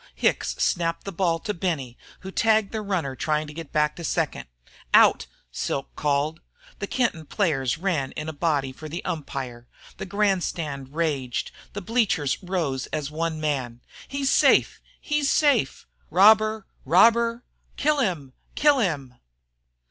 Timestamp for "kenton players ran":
6.87-8.11